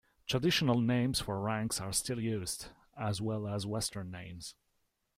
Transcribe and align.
Traditional 0.25 0.81
names 0.81 1.19
for 1.19 1.39
ranks 1.39 1.79
are 1.79 1.93
still 1.93 2.19
used, 2.19 2.69
as 2.97 3.21
well 3.21 3.47
as 3.47 3.67
Western 3.67 4.09
names. 4.09 4.55